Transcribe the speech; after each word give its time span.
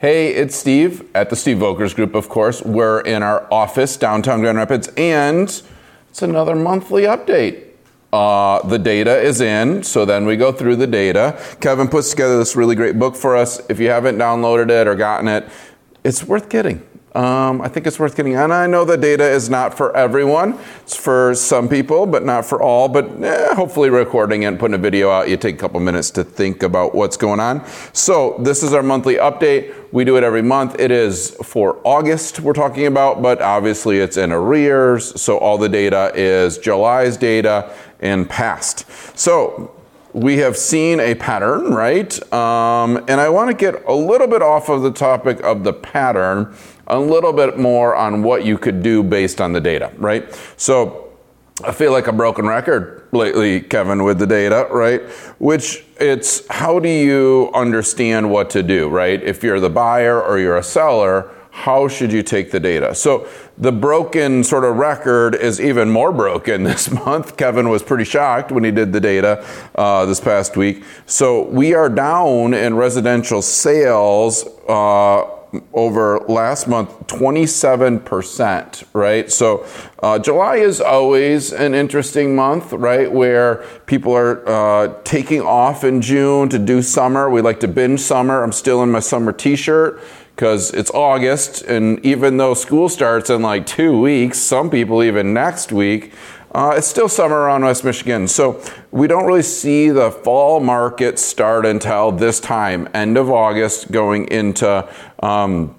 Hey, 0.00 0.28
it's 0.28 0.56
Steve 0.56 1.06
at 1.14 1.28
the 1.28 1.36
Steve 1.36 1.58
Volkers 1.58 1.94
Group, 1.94 2.14
of 2.14 2.30
course. 2.30 2.62
We're 2.62 3.00
in 3.00 3.22
our 3.22 3.46
office 3.52 3.98
downtown 3.98 4.40
Grand 4.40 4.56
Rapids, 4.56 4.88
and 4.96 5.62
it's 6.08 6.22
another 6.22 6.56
monthly 6.56 7.02
update. 7.02 7.64
Uh, 8.10 8.66
the 8.66 8.78
data 8.78 9.20
is 9.20 9.42
in, 9.42 9.82
so 9.82 10.06
then 10.06 10.24
we 10.24 10.38
go 10.38 10.52
through 10.52 10.76
the 10.76 10.86
data. 10.86 11.38
Kevin 11.60 11.86
puts 11.86 12.08
together 12.08 12.38
this 12.38 12.56
really 12.56 12.74
great 12.74 12.98
book 12.98 13.14
for 13.14 13.36
us. 13.36 13.60
If 13.68 13.78
you 13.78 13.90
haven't 13.90 14.16
downloaded 14.16 14.70
it 14.70 14.88
or 14.88 14.94
gotten 14.94 15.28
it, 15.28 15.46
it's 16.02 16.24
worth 16.24 16.48
getting. 16.48 16.80
Um, 17.14 17.60
I 17.60 17.68
think 17.68 17.88
it's 17.88 17.98
worth 17.98 18.16
getting. 18.16 18.36
And 18.36 18.52
I 18.52 18.66
know 18.68 18.84
the 18.84 18.96
data 18.96 19.28
is 19.28 19.50
not 19.50 19.76
for 19.76 19.96
everyone. 19.96 20.56
It's 20.82 20.94
for 20.94 21.34
some 21.34 21.68
people, 21.68 22.06
but 22.06 22.24
not 22.24 22.44
for 22.44 22.62
all. 22.62 22.88
But 22.88 23.22
eh, 23.22 23.54
hopefully, 23.54 23.90
recording 23.90 24.44
and 24.44 24.60
putting 24.60 24.74
a 24.74 24.78
video 24.78 25.10
out, 25.10 25.28
you 25.28 25.36
take 25.36 25.56
a 25.56 25.58
couple 25.58 25.80
minutes 25.80 26.10
to 26.12 26.24
think 26.24 26.62
about 26.62 26.94
what's 26.94 27.16
going 27.16 27.40
on. 27.40 27.66
So, 27.92 28.36
this 28.38 28.62
is 28.62 28.72
our 28.72 28.82
monthly 28.82 29.16
update. 29.16 29.74
We 29.92 30.04
do 30.04 30.16
it 30.16 30.22
every 30.22 30.42
month. 30.42 30.78
It 30.78 30.92
is 30.92 31.30
for 31.42 31.80
August, 31.82 32.38
we're 32.40 32.52
talking 32.52 32.86
about, 32.86 33.22
but 33.22 33.42
obviously 33.42 33.98
it's 33.98 34.16
in 34.16 34.30
arrears. 34.30 35.20
So, 35.20 35.36
all 35.38 35.58
the 35.58 35.68
data 35.68 36.12
is 36.14 36.58
July's 36.58 37.16
data 37.16 37.74
and 37.98 38.28
past. 38.28 38.86
So, 39.18 39.74
we 40.12 40.38
have 40.38 40.56
seen 40.56 40.98
a 40.98 41.14
pattern, 41.14 41.72
right? 41.72 42.20
Um, 42.32 42.96
and 43.08 43.20
I 43.20 43.28
want 43.28 43.50
to 43.50 43.54
get 43.54 43.84
a 43.84 43.94
little 43.94 44.26
bit 44.26 44.42
off 44.42 44.68
of 44.68 44.82
the 44.82 44.90
topic 44.90 45.40
of 45.42 45.62
the 45.62 45.72
pattern 45.72 46.54
a 46.90 46.98
little 46.98 47.32
bit 47.32 47.58
more 47.58 47.94
on 47.94 48.22
what 48.22 48.44
you 48.44 48.58
could 48.58 48.82
do 48.82 49.02
based 49.02 49.40
on 49.40 49.52
the 49.52 49.60
data, 49.60 49.92
right? 49.96 50.28
So 50.56 51.08
I 51.64 51.72
feel 51.72 51.92
like 51.92 52.06
a 52.06 52.12
broken 52.12 52.46
record 52.46 53.06
lately, 53.12 53.60
Kevin, 53.60 54.02
with 54.02 54.18
the 54.18 54.26
data, 54.26 54.66
right? 54.70 55.02
Which 55.38 55.84
it's 55.98 56.46
how 56.48 56.80
do 56.80 56.88
you 56.88 57.50
understand 57.54 58.30
what 58.30 58.50
to 58.50 58.62
do, 58.62 58.88
right? 58.88 59.22
If 59.22 59.42
you're 59.42 59.60
the 59.60 59.70
buyer 59.70 60.20
or 60.20 60.38
you're 60.38 60.56
a 60.56 60.62
seller, 60.62 61.30
how 61.50 61.86
should 61.86 62.12
you 62.12 62.22
take 62.22 62.50
the 62.50 62.60
data? 62.60 62.94
So 62.94 63.28
the 63.58 63.72
broken 63.72 64.42
sort 64.42 64.64
of 64.64 64.76
record 64.76 65.34
is 65.34 65.60
even 65.60 65.90
more 65.90 66.12
broken 66.12 66.62
this 66.64 66.90
month. 66.90 67.36
Kevin 67.36 67.68
was 67.68 67.82
pretty 67.82 68.04
shocked 68.04 68.50
when 68.50 68.64
he 68.64 68.70
did 68.70 68.92
the 68.92 69.00
data 69.00 69.46
uh, 69.74 70.06
this 70.06 70.20
past 70.20 70.56
week. 70.56 70.82
So 71.06 71.46
we 71.48 71.74
are 71.74 71.88
down 71.88 72.54
in 72.54 72.74
residential 72.74 73.42
sales. 73.42 74.44
Uh, 74.68 75.39
over 75.72 76.20
last 76.28 76.68
month 76.68 77.06
27%, 77.06 78.84
right? 78.92 79.30
So 79.30 79.66
uh, 80.02 80.18
July 80.18 80.56
is 80.56 80.80
always 80.80 81.52
an 81.52 81.74
interesting 81.74 82.34
month, 82.36 82.72
right? 82.72 83.10
Where 83.10 83.64
people 83.86 84.12
are 84.14 84.48
uh, 84.48 84.94
taking 85.04 85.42
off 85.42 85.84
in 85.84 86.00
June 86.00 86.48
to 86.50 86.58
do 86.58 86.82
summer. 86.82 87.28
We 87.28 87.40
like 87.42 87.60
to 87.60 87.68
binge 87.68 88.00
summer. 88.00 88.42
I'm 88.42 88.52
still 88.52 88.82
in 88.82 88.90
my 88.90 89.00
summer 89.00 89.32
t 89.32 89.56
shirt 89.56 90.00
because 90.40 90.72
it's 90.72 90.90
August, 90.92 91.60
and 91.62 92.02
even 92.02 92.38
though 92.38 92.54
school 92.54 92.88
starts 92.88 93.28
in 93.28 93.42
like 93.42 93.66
two 93.66 94.00
weeks, 94.00 94.38
some 94.38 94.70
people 94.70 95.02
even 95.02 95.34
next 95.34 95.70
week, 95.70 96.14
uh, 96.52 96.74
it's 96.76 96.86
still 96.86 97.08
summer 97.08 97.36
around 97.36 97.64
West 97.64 97.84
Michigan, 97.84 98.26
so 98.26 98.60
we 98.90 99.06
don't 99.06 99.24
really 99.24 99.42
see 99.42 99.90
the 99.90 100.10
fall 100.10 100.58
market 100.58 101.18
start 101.18 101.64
until 101.64 102.10
this 102.10 102.40
time, 102.40 102.88
end 102.92 103.16
of 103.16 103.30
August, 103.30 103.92
going 103.92 104.26
into 104.28 104.88
um, 105.20 105.76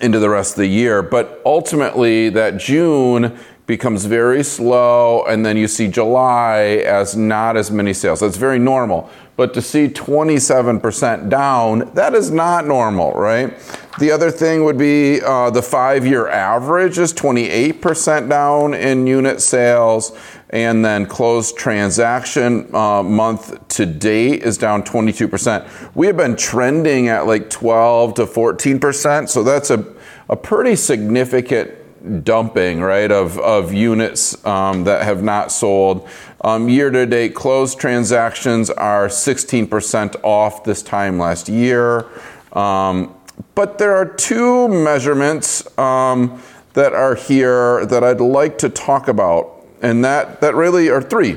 into 0.00 0.18
the 0.18 0.28
rest 0.28 0.52
of 0.52 0.58
the 0.58 0.66
year. 0.66 1.02
But 1.02 1.40
ultimately, 1.46 2.28
that 2.30 2.58
June 2.58 3.38
becomes 3.66 4.04
very 4.04 4.42
slow, 4.42 5.24
and 5.24 5.46
then 5.46 5.56
you 5.56 5.66
see 5.66 5.88
July 5.88 6.82
as 6.84 7.16
not 7.16 7.56
as 7.56 7.70
many 7.70 7.94
sales. 7.94 8.20
That's 8.20 8.36
very 8.36 8.58
normal. 8.58 9.08
But 9.34 9.54
to 9.54 9.62
see 9.62 9.88
27% 9.88 11.30
down, 11.30 11.90
that 11.94 12.14
is 12.14 12.30
not 12.30 12.66
normal, 12.66 13.12
right? 13.12 13.54
The 13.98 14.10
other 14.10 14.30
thing 14.30 14.64
would 14.64 14.78
be 14.78 15.20
uh, 15.22 15.50
the 15.50 15.62
five 15.62 16.06
year 16.06 16.28
average 16.28 16.98
is 16.98 17.12
28% 17.14 18.28
down 18.28 18.74
in 18.74 19.06
unit 19.06 19.40
sales, 19.40 20.16
and 20.50 20.84
then 20.84 21.06
closed 21.06 21.56
transaction 21.56 22.74
uh, 22.74 23.02
month 23.02 23.68
to 23.68 23.86
date 23.86 24.42
is 24.42 24.58
down 24.58 24.82
22%. 24.82 25.94
We 25.94 26.06
have 26.06 26.16
been 26.16 26.36
trending 26.36 27.08
at 27.08 27.26
like 27.26 27.48
12 27.48 28.14
to 28.14 28.26
14%, 28.26 29.28
so 29.28 29.42
that's 29.42 29.70
a, 29.70 29.84
a 30.28 30.36
pretty 30.36 30.76
significant 30.76 32.24
dumping, 32.24 32.80
right, 32.80 33.10
of, 33.10 33.38
of 33.38 33.72
units 33.72 34.44
um, 34.44 34.84
that 34.84 35.04
have 35.04 35.22
not 35.22 35.52
sold. 35.52 36.08
Um, 36.44 36.68
year 36.68 36.90
to 36.90 37.06
date, 37.06 37.36
closed 37.36 37.78
transactions 37.78 38.68
are 38.68 39.06
16% 39.06 40.16
off 40.24 40.64
this 40.64 40.82
time 40.82 41.16
last 41.18 41.48
year. 41.48 42.06
Um, 42.52 43.14
but 43.54 43.78
there 43.78 43.94
are 43.94 44.06
two 44.06 44.66
measurements 44.66 45.66
um, 45.78 46.42
that 46.72 46.94
are 46.94 47.14
here 47.14 47.86
that 47.86 48.02
I'd 48.02 48.20
like 48.20 48.58
to 48.58 48.68
talk 48.68 49.06
about, 49.06 49.64
and 49.82 50.04
that, 50.04 50.40
that 50.40 50.56
really 50.56 50.90
are 50.90 51.00
three, 51.00 51.36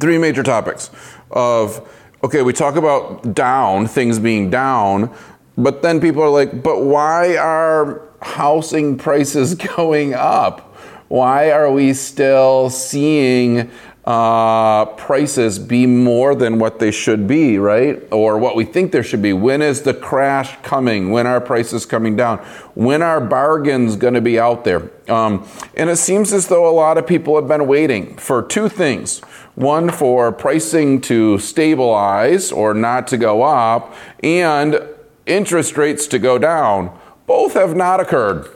three 0.00 0.18
major 0.18 0.42
topics 0.42 0.90
of, 1.30 1.88
okay, 2.24 2.42
we 2.42 2.52
talk 2.52 2.74
about 2.74 3.34
down, 3.34 3.86
things 3.86 4.18
being 4.18 4.50
down, 4.50 5.14
but 5.56 5.82
then 5.82 6.00
people 6.00 6.22
are 6.22 6.30
like, 6.30 6.64
but 6.64 6.82
why 6.82 7.36
are 7.36 8.02
housing 8.22 8.98
prices 8.98 9.54
going 9.76 10.14
up? 10.14 10.66
Why 11.08 11.50
are 11.50 11.70
we 11.70 11.92
still 11.92 12.70
seeing 12.70 13.70
uh, 14.10 14.86
prices 14.96 15.60
be 15.60 15.86
more 15.86 16.34
than 16.34 16.58
what 16.58 16.80
they 16.80 16.90
should 16.90 17.28
be, 17.28 17.58
right? 17.58 18.02
Or 18.10 18.38
what 18.38 18.56
we 18.56 18.64
think 18.64 18.90
there 18.90 19.04
should 19.04 19.22
be. 19.22 19.32
When 19.32 19.62
is 19.62 19.82
the 19.82 19.94
crash 19.94 20.58
coming? 20.64 21.12
When 21.12 21.28
are 21.28 21.40
prices 21.40 21.86
coming 21.86 22.16
down? 22.16 22.38
When 22.74 23.02
are 23.02 23.20
bargains 23.20 23.94
going 23.94 24.14
to 24.14 24.20
be 24.20 24.36
out 24.36 24.64
there? 24.64 24.90
Um, 25.08 25.46
and 25.76 25.88
it 25.88 25.96
seems 25.96 26.32
as 26.32 26.48
though 26.48 26.68
a 26.68 26.74
lot 26.74 26.98
of 26.98 27.06
people 27.06 27.36
have 27.36 27.46
been 27.46 27.68
waiting 27.68 28.16
for 28.16 28.42
two 28.42 28.68
things. 28.68 29.20
One, 29.54 29.90
for 29.90 30.32
pricing 30.32 31.00
to 31.02 31.38
stabilize 31.38 32.50
or 32.50 32.74
not 32.74 33.06
to 33.08 33.16
go 33.16 33.42
up, 33.42 33.94
and 34.24 34.82
interest 35.24 35.76
rates 35.76 36.08
to 36.08 36.18
go 36.18 36.36
down. 36.36 36.98
Both 37.28 37.54
have 37.54 37.76
not 37.76 38.00
occurred. 38.00 38.48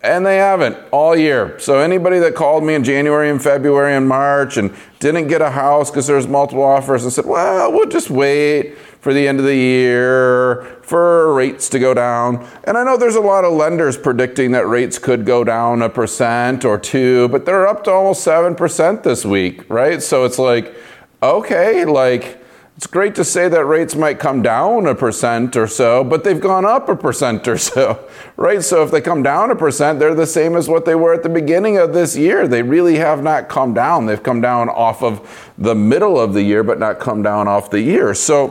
And 0.00 0.24
they 0.24 0.36
haven't 0.36 0.76
all 0.92 1.16
year. 1.16 1.58
So 1.58 1.80
anybody 1.80 2.20
that 2.20 2.36
called 2.36 2.62
me 2.62 2.74
in 2.74 2.84
January 2.84 3.30
and 3.30 3.42
February 3.42 3.94
and 3.94 4.08
March 4.08 4.56
and 4.56 4.72
didn't 5.00 5.26
get 5.26 5.42
a 5.42 5.50
house 5.50 5.90
because 5.90 6.06
there's 6.06 6.28
multiple 6.28 6.62
offers 6.62 7.02
and 7.02 7.12
said, 7.12 7.26
well, 7.26 7.72
we'll 7.72 7.88
just 7.88 8.08
wait 8.08 8.78
for 9.00 9.12
the 9.12 9.26
end 9.26 9.40
of 9.40 9.44
the 9.44 9.56
year 9.56 10.64
for 10.82 11.34
rates 11.34 11.68
to 11.70 11.80
go 11.80 11.94
down. 11.94 12.46
And 12.64 12.78
I 12.78 12.84
know 12.84 12.96
there's 12.96 13.16
a 13.16 13.20
lot 13.20 13.44
of 13.44 13.52
lenders 13.52 13.96
predicting 13.96 14.52
that 14.52 14.68
rates 14.68 14.98
could 14.98 15.26
go 15.26 15.42
down 15.42 15.82
a 15.82 15.88
percent 15.88 16.64
or 16.64 16.78
two, 16.78 17.28
but 17.28 17.44
they're 17.44 17.66
up 17.66 17.82
to 17.84 17.90
almost 17.90 18.24
7% 18.26 19.02
this 19.02 19.24
week, 19.24 19.68
right? 19.68 20.00
So 20.00 20.24
it's 20.24 20.38
like, 20.38 20.76
okay, 21.22 21.84
like 21.84 22.37
it's 22.78 22.86
great 22.86 23.16
to 23.16 23.24
say 23.24 23.48
that 23.48 23.64
rates 23.64 23.96
might 23.96 24.20
come 24.20 24.40
down 24.40 24.86
a 24.86 24.94
percent 24.94 25.56
or 25.56 25.66
so, 25.66 26.04
but 26.04 26.22
they've 26.22 26.40
gone 26.40 26.64
up 26.64 26.88
a 26.88 26.94
percent 26.94 27.48
or 27.48 27.58
so, 27.58 28.08
right? 28.36 28.62
So 28.62 28.84
if 28.84 28.92
they 28.92 29.00
come 29.00 29.20
down 29.20 29.50
a 29.50 29.56
percent, 29.56 29.98
they're 29.98 30.14
the 30.14 30.28
same 30.28 30.54
as 30.54 30.68
what 30.68 30.84
they 30.84 30.94
were 30.94 31.12
at 31.12 31.24
the 31.24 31.28
beginning 31.28 31.76
of 31.76 31.92
this 31.92 32.16
year. 32.16 32.46
They 32.46 32.62
really 32.62 32.94
have 32.98 33.20
not 33.20 33.48
come 33.48 33.74
down. 33.74 34.06
They've 34.06 34.22
come 34.22 34.40
down 34.40 34.68
off 34.68 35.02
of 35.02 35.52
the 35.58 35.74
middle 35.74 36.20
of 36.20 36.34
the 36.34 36.42
year, 36.44 36.62
but 36.62 36.78
not 36.78 37.00
come 37.00 37.20
down 37.20 37.48
off 37.48 37.68
the 37.68 37.80
year. 37.80 38.14
So 38.14 38.50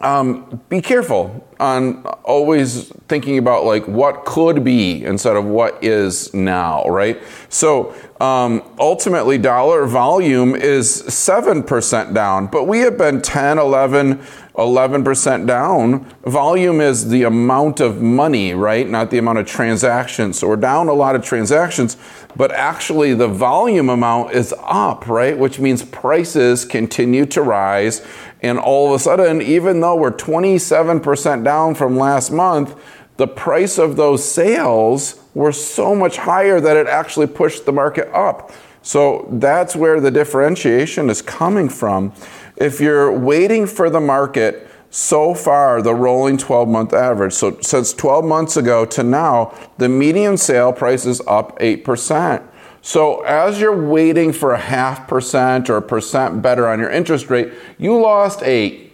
um, 0.00 0.60
be 0.68 0.80
careful 0.80 1.46
on 1.60 2.04
always 2.24 2.88
thinking 3.08 3.38
about 3.38 3.64
like 3.64 3.86
what 3.88 4.24
could 4.24 4.62
be 4.62 5.04
instead 5.04 5.36
of 5.36 5.44
what 5.44 5.82
is 5.82 6.32
now, 6.32 6.84
right? 6.84 7.20
So 7.48 7.94
um, 8.20 8.62
ultimately, 8.78 9.38
dollar 9.38 9.86
volume 9.86 10.54
is 10.54 11.02
7% 11.02 12.14
down, 12.14 12.46
but 12.46 12.64
we 12.64 12.80
have 12.80 12.98
been 12.98 13.22
10, 13.22 13.58
11, 13.58 14.18
11% 14.56 15.46
down. 15.46 16.04
Volume 16.24 16.80
is 16.80 17.08
the 17.10 17.22
amount 17.22 17.78
of 17.78 18.02
money, 18.02 18.54
right? 18.54 18.88
Not 18.88 19.10
the 19.10 19.18
amount 19.18 19.38
of 19.38 19.46
transactions. 19.46 20.38
So 20.38 20.48
we're 20.48 20.56
down 20.56 20.88
a 20.88 20.92
lot 20.92 21.14
of 21.14 21.24
transactions, 21.24 21.96
but 22.34 22.50
actually 22.50 23.14
the 23.14 23.28
volume 23.28 23.88
amount 23.88 24.32
is 24.32 24.52
up, 24.64 25.06
right? 25.06 25.38
Which 25.38 25.60
means 25.60 25.84
prices 25.84 26.64
continue 26.64 27.24
to 27.26 27.42
rise. 27.42 28.04
And 28.40 28.58
all 28.58 28.88
of 28.88 29.00
a 29.00 29.02
sudden, 29.02 29.42
even 29.42 29.80
though 29.80 29.96
we're 29.96 30.12
27% 30.12 31.44
down 31.44 31.74
from 31.74 31.96
last 31.96 32.30
month, 32.30 32.74
the 33.16 33.26
price 33.26 33.78
of 33.78 33.96
those 33.96 34.24
sales 34.24 35.20
were 35.34 35.52
so 35.52 35.94
much 35.94 36.18
higher 36.18 36.60
that 36.60 36.76
it 36.76 36.86
actually 36.86 37.26
pushed 37.26 37.66
the 37.66 37.72
market 37.72 38.08
up. 38.14 38.52
So 38.82 39.28
that's 39.32 39.74
where 39.74 40.00
the 40.00 40.10
differentiation 40.10 41.10
is 41.10 41.20
coming 41.20 41.68
from. 41.68 42.12
If 42.56 42.80
you're 42.80 43.12
waiting 43.12 43.66
for 43.66 43.90
the 43.90 44.00
market, 44.00 44.68
so 44.90 45.34
far 45.34 45.82
the 45.82 45.94
rolling 45.94 46.38
12 46.38 46.68
month 46.68 46.94
average, 46.94 47.32
so 47.32 47.58
since 47.60 47.92
12 47.92 48.24
months 48.24 48.56
ago 48.56 48.84
to 48.86 49.02
now, 49.02 49.54
the 49.76 49.88
median 49.88 50.36
sale 50.36 50.72
price 50.72 51.04
is 51.04 51.20
up 51.26 51.58
8%. 51.58 52.42
So 52.88 53.20
as 53.20 53.60
you're 53.60 53.86
waiting 53.86 54.32
for 54.32 54.54
a 54.54 54.58
half 54.58 55.06
percent 55.06 55.68
or 55.68 55.76
a 55.76 55.82
percent 55.82 56.40
better 56.40 56.66
on 56.66 56.78
your 56.78 56.90
interest 56.90 57.28
rate, 57.28 57.52
you 57.76 58.00
lost 58.00 58.42
eight 58.42 58.88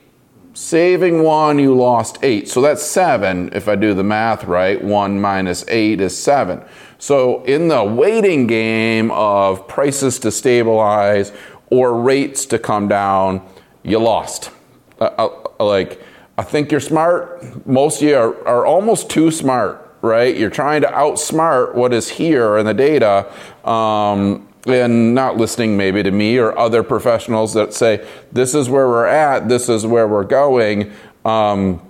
Saving 0.57 1.25
one, 1.25 1.59
you 1.59 1.75
lost 1.75 2.19
eight. 2.23 2.49
So 2.49 2.61
that's 2.61 2.81
seven. 2.81 3.51
If 3.53 3.67
I 3.67 3.75
do 3.75 3.93
the 3.93 4.05
math 4.05 4.45
right, 4.45 4.83
one 4.83 5.21
minus 5.21 5.65
eight 5.67 6.01
is 6.01 6.17
seven. 6.17 6.63
So 6.97 7.43
in 7.43 7.67
the 7.67 7.83
waiting 7.83 8.47
game 8.47 9.11
of 9.11 9.67
prices 9.67 10.21
to 10.21 10.31
stabilize 10.31 11.33
or 11.71 12.01
rates 12.01 12.47
to 12.47 12.61
come 12.61 12.87
down, 12.87 13.45
you 13.83 13.99
lost. 13.99 14.53
Uh, 15.01 15.11
uh, 15.19 15.65
like, 15.65 16.01
I 16.39 16.45
think 16.45 16.71
you're 16.71 16.79
smart. 16.79 17.67
Most 17.67 18.01
of 18.01 18.09
you 18.09 18.17
are, 18.17 18.47
are 18.47 18.65
almost 18.65 19.11
too 19.11 19.33
smart, 19.33 19.84
right? 20.05 20.37
You're 20.37 20.51
trying 20.51 20.83
to 20.83 20.89
outsmart 20.89 21.75
what 21.75 21.93
is 21.93 22.09
here 22.09 22.59
in 22.59 22.67
the 22.67 22.75
data. 22.75 23.33
Um, 23.69 24.47
and 24.67 25.15
not 25.15 25.37
listening 25.37 25.77
maybe 25.77 26.03
to 26.03 26.11
me 26.11 26.39
or 26.39 26.57
other 26.59 26.83
professionals 26.83 27.53
that 27.55 27.75
say, 27.75 28.07
this 28.33 28.55
is 28.55 28.69
where 28.71 28.89
we're 28.89 29.07
at, 29.07 29.49
this 29.49 29.69
is 29.69 29.87
where 29.87 30.09
we're 30.09 30.25
going. 30.25 30.91
Um, 31.25 31.83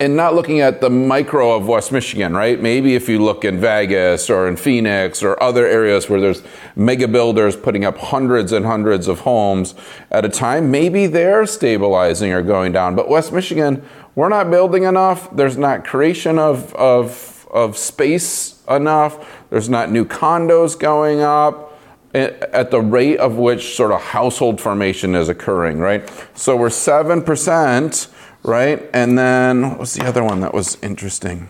and 0.00 0.16
not 0.16 0.34
looking 0.34 0.60
at 0.60 0.80
the 0.80 0.90
micro 0.90 1.54
of 1.54 1.68
West 1.68 1.92
Michigan, 1.92 2.34
right? 2.34 2.60
Maybe 2.60 2.96
if 2.96 3.08
you 3.08 3.22
look 3.22 3.44
in 3.44 3.60
Vegas 3.60 4.28
or 4.28 4.48
in 4.48 4.56
Phoenix 4.56 5.22
or 5.22 5.40
other 5.40 5.66
areas 5.66 6.10
where 6.10 6.20
there's 6.20 6.42
mega 6.74 7.06
builders 7.06 7.54
putting 7.54 7.84
up 7.84 7.96
hundreds 7.96 8.50
and 8.50 8.66
hundreds 8.66 9.06
of 9.06 9.20
homes 9.20 9.74
at 10.10 10.24
a 10.24 10.28
time, 10.28 10.70
maybe 10.70 11.06
they're 11.06 11.46
stabilizing 11.46 12.32
or 12.32 12.42
going 12.42 12.72
down. 12.72 12.96
But 12.96 13.08
West 13.08 13.32
Michigan, 13.32 13.84
we're 14.16 14.28
not 14.28 14.50
building 14.50 14.82
enough. 14.82 15.34
There's 15.34 15.56
not 15.56 15.84
creation 15.84 16.40
of, 16.40 16.74
of, 16.74 17.33
of 17.54 17.78
space 17.78 18.62
enough. 18.68 19.46
There's 19.48 19.68
not 19.68 19.90
new 19.90 20.04
condos 20.04 20.78
going 20.78 21.22
up 21.22 21.70
at 22.12 22.70
the 22.70 22.80
rate 22.80 23.18
of 23.18 23.36
which 23.36 23.74
sort 23.74 23.90
of 23.90 24.00
household 24.00 24.60
formation 24.60 25.16
is 25.16 25.28
occurring, 25.28 25.78
right? 25.78 26.08
So 26.34 26.56
we're 26.56 26.68
7%, 26.68 28.08
right? 28.44 28.90
And 28.92 29.18
then 29.18 29.70
what 29.70 29.78
was 29.80 29.94
the 29.94 30.04
other 30.04 30.22
one 30.22 30.40
that 30.40 30.54
was 30.54 30.80
interesting? 30.80 31.48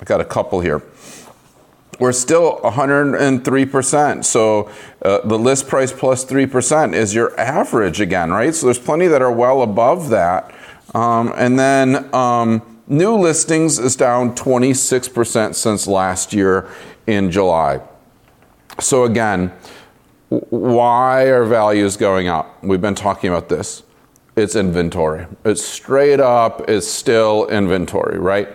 I 0.00 0.04
got 0.04 0.20
a 0.20 0.24
couple 0.24 0.60
here. 0.60 0.82
We're 1.98 2.12
still 2.12 2.60
103%. 2.60 4.24
So 4.24 4.70
uh, 5.02 5.18
the 5.26 5.38
list 5.38 5.68
price 5.68 5.92
plus 5.92 6.24
3% 6.24 6.94
is 6.94 7.14
your 7.14 7.38
average 7.38 8.00
again, 8.00 8.30
right? 8.30 8.54
So 8.54 8.66
there's 8.66 8.78
plenty 8.78 9.06
that 9.06 9.20
are 9.20 9.32
well 9.32 9.60
above 9.60 10.08
that. 10.08 10.50
Um, 10.94 11.34
and 11.36 11.58
then 11.58 12.12
um, 12.14 12.69
new 12.90 13.16
listings 13.16 13.78
is 13.78 13.96
down 13.96 14.34
26% 14.34 15.54
since 15.54 15.86
last 15.86 16.32
year 16.32 16.68
in 17.06 17.30
July. 17.30 17.80
So 18.80 19.04
again, 19.04 19.52
why 20.28 21.22
are 21.22 21.44
values 21.44 21.96
going 21.96 22.28
up? 22.28 22.62
We've 22.62 22.80
been 22.80 22.94
talking 22.94 23.30
about 23.30 23.48
this. 23.48 23.84
It's 24.36 24.56
inventory. 24.56 25.26
It's 25.44 25.64
straight 25.64 26.20
up, 26.20 26.68
it's 26.68 26.86
still 26.86 27.48
inventory, 27.48 28.18
right? 28.18 28.48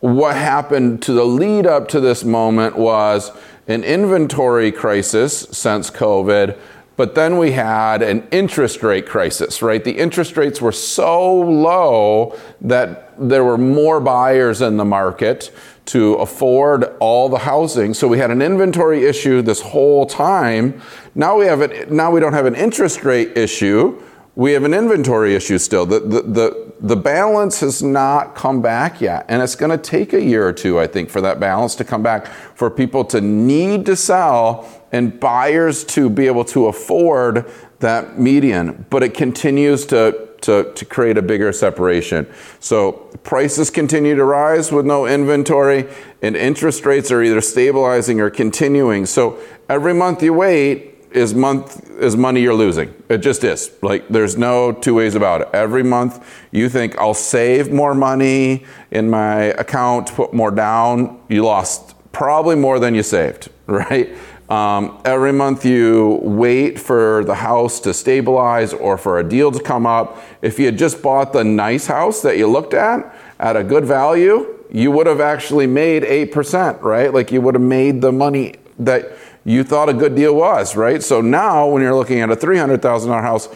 What 0.00 0.36
happened 0.36 1.02
to 1.02 1.12
the 1.12 1.24
lead 1.24 1.66
up 1.66 1.88
to 1.88 2.00
this 2.00 2.24
moment 2.24 2.76
was 2.76 3.30
an 3.68 3.84
inventory 3.84 4.72
crisis 4.72 5.40
since 5.52 5.90
COVID, 5.90 6.58
but 6.96 7.14
then 7.14 7.38
we 7.38 7.52
had 7.52 8.02
an 8.02 8.26
interest 8.30 8.82
rate 8.82 9.06
crisis, 9.06 9.62
right? 9.62 9.82
The 9.82 9.98
interest 9.98 10.36
rates 10.36 10.60
were 10.60 10.72
so 10.72 11.34
low 11.34 12.38
that 12.60 13.14
there 13.18 13.44
were 13.44 13.58
more 13.58 14.00
buyers 14.00 14.60
in 14.60 14.76
the 14.76 14.84
market 14.84 15.50
to 15.86 16.14
afford 16.14 16.84
all 17.00 17.28
the 17.28 17.38
housing. 17.38 17.94
So 17.94 18.06
we 18.06 18.18
had 18.18 18.30
an 18.30 18.42
inventory 18.42 19.04
issue 19.04 19.42
this 19.42 19.60
whole 19.60 20.06
time. 20.06 20.80
Now 21.14 21.38
we 21.38 21.46
have 21.46 21.60
it. 21.60 21.90
Now 21.90 22.10
we 22.10 22.20
don't 22.20 22.32
have 22.34 22.46
an 22.46 22.54
interest 22.54 23.04
rate 23.04 23.36
issue. 23.36 24.00
We 24.34 24.52
have 24.52 24.64
an 24.64 24.72
inventory 24.72 25.34
issue 25.34 25.58
still. 25.58 25.84
The, 25.84 26.00
the, 26.00 26.22
the, 26.22 26.72
the 26.80 26.96
balance 26.96 27.60
has 27.60 27.82
not 27.82 28.34
come 28.34 28.62
back 28.62 29.00
yet. 29.00 29.26
And 29.28 29.42
it's 29.42 29.54
going 29.54 29.70
to 29.70 29.78
take 29.78 30.14
a 30.14 30.22
year 30.22 30.46
or 30.46 30.54
two, 30.54 30.80
I 30.80 30.86
think, 30.86 31.10
for 31.10 31.20
that 31.20 31.38
balance 31.38 31.74
to 31.76 31.84
come 31.84 32.02
back, 32.02 32.26
for 32.26 32.70
people 32.70 33.04
to 33.06 33.20
need 33.20 33.84
to 33.86 33.96
sell 33.96 34.66
and 34.90 35.20
buyers 35.20 35.84
to 35.84 36.08
be 36.08 36.26
able 36.26 36.44
to 36.46 36.66
afford 36.66 37.50
that 37.80 38.18
median. 38.18 38.86
But 38.88 39.02
it 39.02 39.14
continues 39.14 39.84
to 39.86 40.30
to, 40.42 40.72
to 40.74 40.84
create 40.84 41.16
a 41.16 41.22
bigger 41.22 41.52
separation. 41.52 42.26
So 42.60 42.92
prices 43.22 43.70
continue 43.70 44.14
to 44.16 44.24
rise 44.24 44.70
with 44.70 44.84
no 44.84 45.06
inventory, 45.06 45.88
and 46.20 46.36
interest 46.36 46.84
rates 46.84 47.10
are 47.10 47.22
either 47.22 47.40
stabilizing 47.40 48.20
or 48.20 48.28
continuing. 48.28 49.06
So 49.06 49.38
every 49.68 49.94
month 49.94 50.22
you 50.22 50.34
wait 50.34 50.91
is 51.14 51.34
month 51.34 51.90
is 51.98 52.16
money 52.16 52.40
you're 52.40 52.54
losing. 52.54 52.94
It 53.08 53.18
just 53.18 53.44
is. 53.44 53.70
Like 53.82 54.08
there's 54.08 54.36
no 54.36 54.72
two 54.72 54.94
ways 54.94 55.14
about 55.14 55.42
it. 55.42 55.48
Every 55.52 55.82
month 55.82 56.24
you 56.50 56.68
think 56.68 56.98
I'll 56.98 57.14
save 57.14 57.72
more 57.72 57.94
money 57.94 58.64
in 58.90 59.08
my 59.08 59.44
account, 59.44 60.14
put 60.14 60.32
more 60.32 60.50
down, 60.50 61.20
you 61.28 61.44
lost 61.44 61.94
probably 62.12 62.56
more 62.56 62.78
than 62.78 62.94
you 62.94 63.02
saved, 63.02 63.50
right? 63.66 64.10
Um, 64.48 65.00
every 65.06 65.32
month 65.32 65.64
you 65.64 66.20
wait 66.22 66.78
for 66.78 67.24
the 67.24 67.36
house 67.36 67.80
to 67.80 67.94
stabilize 67.94 68.74
or 68.74 68.98
for 68.98 69.18
a 69.18 69.24
deal 69.24 69.50
to 69.50 69.62
come 69.62 69.86
up. 69.86 70.22
If 70.42 70.58
you 70.58 70.66
had 70.66 70.76
just 70.76 71.02
bought 71.02 71.32
the 71.32 71.42
nice 71.42 71.86
house 71.86 72.20
that 72.22 72.36
you 72.36 72.46
looked 72.48 72.74
at 72.74 73.14
at 73.38 73.56
a 73.56 73.64
good 73.64 73.86
value, 73.86 74.58
you 74.70 74.90
would 74.90 75.06
have 75.06 75.20
actually 75.20 75.66
made 75.66 76.02
8%, 76.02 76.82
right? 76.82 77.12
Like 77.12 77.32
you 77.32 77.40
would 77.40 77.54
have 77.54 77.62
made 77.62 78.02
the 78.02 78.12
money 78.12 78.56
that 78.78 79.12
you 79.44 79.64
thought 79.64 79.88
a 79.88 79.94
good 79.94 80.14
deal 80.14 80.34
was, 80.34 80.76
right? 80.76 81.02
So 81.02 81.20
now 81.20 81.68
when 81.68 81.82
you're 81.82 81.94
looking 81.94 82.20
at 82.20 82.30
a 82.30 82.36
$300,000 82.36 83.22
house, 83.22 83.48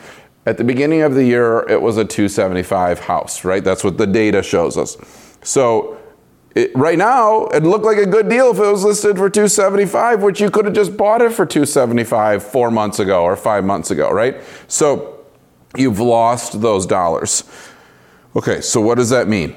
at 0.46 0.58
the 0.58 0.64
beginning 0.64 1.02
of 1.02 1.14
the 1.14 1.24
year, 1.24 1.68
it 1.68 1.80
was 1.80 1.96
a 1.96 2.04
275 2.04 3.00
house, 3.00 3.44
right? 3.44 3.64
That's 3.64 3.82
what 3.82 3.98
the 3.98 4.06
data 4.06 4.42
shows 4.42 4.76
us. 4.76 4.96
So 5.42 5.98
it, 6.54 6.74
right 6.74 6.96
now, 6.96 7.46
it 7.48 7.64
looked 7.64 7.84
like 7.84 7.98
a 7.98 8.06
good 8.06 8.28
deal 8.28 8.50
if 8.50 8.58
it 8.58 8.70
was 8.70 8.82
listed 8.82 9.16
for 9.16 9.28
275, 9.28 10.22
which 10.22 10.40
you 10.40 10.50
could 10.50 10.64
have 10.64 10.74
just 10.74 10.96
bought 10.96 11.20
it 11.20 11.32
for 11.32 11.44
275 11.44 12.42
four 12.42 12.70
months 12.70 12.98
ago 12.98 13.24
or 13.24 13.36
five 13.36 13.64
months 13.64 13.90
ago, 13.90 14.10
right? 14.10 14.40
So 14.66 15.26
you've 15.76 16.00
lost 16.00 16.60
those 16.62 16.86
dollars. 16.86 17.44
Okay, 18.34 18.60
so 18.60 18.80
what 18.80 18.96
does 18.96 19.10
that 19.10 19.28
mean? 19.28 19.54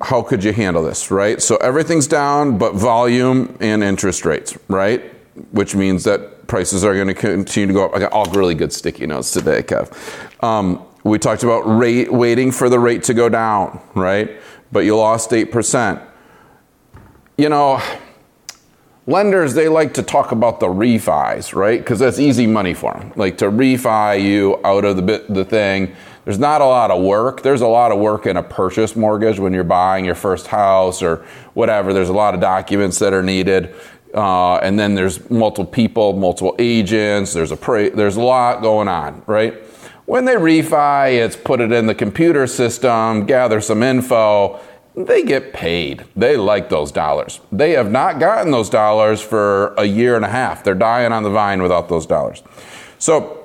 How 0.00 0.22
could 0.22 0.42
you 0.42 0.52
handle 0.52 0.82
this, 0.82 1.10
right? 1.10 1.40
So 1.40 1.56
everything's 1.58 2.06
down 2.06 2.58
but 2.58 2.74
volume 2.74 3.56
and 3.60 3.84
interest 3.84 4.24
rates, 4.24 4.58
right? 4.68 5.13
Which 5.50 5.74
means 5.74 6.04
that 6.04 6.46
prices 6.46 6.84
are 6.84 6.94
going 6.94 7.08
to 7.08 7.14
continue 7.14 7.66
to 7.68 7.72
go 7.72 7.86
up. 7.86 7.94
I 7.94 7.98
got 7.98 8.12
all 8.12 8.26
really 8.26 8.54
good 8.54 8.72
sticky 8.72 9.06
notes 9.06 9.32
today, 9.32 9.62
Kev. 9.62 9.92
Um, 10.44 10.84
we 11.02 11.18
talked 11.18 11.42
about 11.42 11.60
rate, 11.62 12.12
waiting 12.12 12.52
for 12.52 12.68
the 12.68 12.78
rate 12.78 13.02
to 13.04 13.14
go 13.14 13.28
down, 13.28 13.80
right? 13.94 14.40
But 14.72 14.80
you 14.80 14.96
lost 14.96 15.30
8% 15.30 16.06
you 17.36 17.48
know, 17.48 17.82
lenders, 19.06 19.54
they 19.54 19.68
like 19.68 19.94
to 19.94 20.02
talk 20.02 20.32
about 20.32 20.60
the 20.60 20.66
refis, 20.66 21.54
right? 21.54 21.80
Because 21.80 21.98
that's 21.98 22.18
easy 22.18 22.46
money 22.46 22.74
for 22.74 22.92
them. 22.92 23.12
Like 23.16 23.38
to 23.38 23.46
refi 23.46 24.22
you 24.22 24.60
out 24.64 24.84
of 24.84 24.96
the, 24.96 25.02
bit, 25.02 25.32
the 25.32 25.44
thing. 25.44 25.94
There's 26.24 26.38
not 26.38 26.60
a 26.60 26.66
lot 26.66 26.90
of 26.90 27.02
work. 27.02 27.42
There's 27.42 27.60
a 27.60 27.66
lot 27.66 27.92
of 27.92 27.98
work 27.98 28.26
in 28.26 28.36
a 28.36 28.42
purchase 28.42 28.96
mortgage 28.96 29.38
when 29.38 29.52
you're 29.52 29.64
buying 29.64 30.04
your 30.04 30.14
first 30.14 30.46
house 30.46 31.02
or 31.02 31.26
whatever. 31.52 31.92
There's 31.92 32.08
a 32.08 32.14
lot 32.14 32.34
of 32.34 32.40
documents 32.40 32.98
that 33.00 33.12
are 33.12 33.22
needed. 33.22 33.74
Uh, 34.14 34.56
and 34.56 34.78
then 34.78 34.94
there's 34.94 35.28
multiple 35.28 35.70
people, 35.70 36.12
multiple 36.12 36.54
agents. 36.58 37.32
There's 37.32 37.50
a 37.50 37.56
pra- 37.56 37.90
there's 37.90 38.16
a 38.16 38.22
lot 38.22 38.62
going 38.62 38.88
on, 38.88 39.22
right? 39.26 39.54
When 40.06 40.24
they 40.24 40.34
refi, 40.34 41.12
it's 41.12 41.36
put 41.36 41.60
it 41.60 41.72
in 41.72 41.86
the 41.86 41.94
computer 41.94 42.46
system, 42.46 43.26
gather 43.26 43.60
some 43.60 43.82
info, 43.82 44.60
they 44.96 45.24
get 45.24 45.52
paid. 45.52 46.04
They 46.14 46.36
like 46.36 46.68
those 46.68 46.92
dollars. 46.92 47.40
They 47.50 47.72
have 47.72 47.90
not 47.90 48.20
gotten 48.20 48.52
those 48.52 48.70
dollars 48.70 49.20
for 49.20 49.74
a 49.74 49.84
year 49.84 50.14
and 50.14 50.24
a 50.24 50.28
half. 50.28 50.62
They're 50.62 50.74
dying 50.74 51.10
on 51.10 51.24
the 51.24 51.30
vine 51.30 51.62
without 51.62 51.88
those 51.88 52.06
dollars. 52.06 52.42
So 52.98 53.44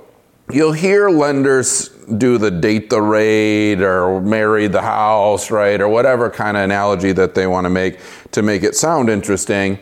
you'll 0.51 0.73
hear 0.73 1.09
lenders 1.09 1.89
do 2.17 2.37
the 2.37 2.51
date 2.51 2.89
the 2.89 3.01
rate 3.01 3.81
or 3.81 4.21
marry 4.21 4.67
the 4.67 4.81
house, 4.81 5.49
right? 5.49 5.81
Or 5.81 5.87
whatever 5.87 6.29
kind 6.29 6.55
of 6.55 6.63
analogy 6.63 7.13
that 7.13 7.33
they 7.33 7.47
want 7.47 7.65
to 7.65 7.69
make 7.69 7.99
to 8.31 8.43
make 8.43 8.63
it 8.63 8.75
sound 8.75 9.09
interesting. 9.09 9.79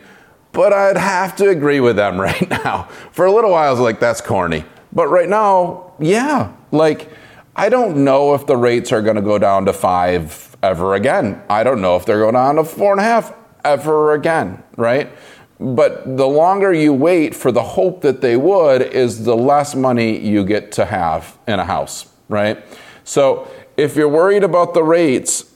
But 0.51 0.73
I'd 0.73 0.97
have 0.97 1.35
to 1.37 1.49
agree 1.49 1.79
with 1.79 1.95
them 1.95 2.19
right 2.21 2.49
now. 2.49 2.83
For 3.11 3.25
a 3.25 3.31
little 3.31 3.51
while, 3.51 3.67
I 3.67 3.71
was 3.71 3.79
like, 3.79 3.99
that's 3.99 4.21
corny. 4.21 4.65
But 4.93 5.07
right 5.07 5.29
now, 5.29 5.93
yeah, 5.99 6.53
like, 6.71 7.11
I 7.55 7.69
don't 7.69 8.03
know 8.03 8.33
if 8.33 8.45
the 8.45 8.57
rates 8.57 8.91
are 8.91 9.01
going 9.01 9.15
to 9.15 9.21
go 9.21 9.37
down 9.37 9.65
to 9.65 9.73
five 9.73 10.55
ever 10.63 10.95
again. 10.95 11.41
I 11.49 11.63
don't 11.63 11.81
know 11.81 11.95
if 11.95 12.05
they're 12.05 12.19
going 12.19 12.35
on 12.35 12.55
to 12.55 12.63
four 12.63 12.91
and 12.91 12.99
a 12.99 13.03
half 13.03 13.33
ever 13.63 14.13
again, 14.13 14.63
right? 14.75 15.11
But 15.59 16.17
the 16.17 16.27
longer 16.27 16.71
you 16.71 16.93
wait 16.93 17.33
for 17.35 17.51
the 17.51 17.63
hope 17.63 18.01
that 18.01 18.21
they 18.21 18.37
would, 18.37 18.81
is 18.81 19.23
the 19.23 19.35
less 19.35 19.75
money 19.75 20.19
you 20.19 20.45
get 20.45 20.71
to 20.73 20.85
have 20.85 21.37
in 21.47 21.59
a 21.59 21.65
house, 21.65 22.07
right? 22.29 22.63
So 23.03 23.49
if 23.75 23.95
you're 23.95 24.09
worried 24.09 24.43
about 24.43 24.73
the 24.73 24.83
rates, 24.83 25.46